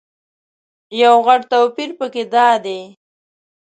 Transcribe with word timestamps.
یو 1.01 1.15
غټ 1.25 1.41
توپیر 1.51 1.89
په 1.99 2.05
کې 2.13 2.23
دادی. 2.33 2.79